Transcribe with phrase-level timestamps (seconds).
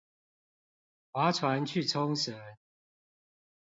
[1.11, 2.35] 划船去沖繩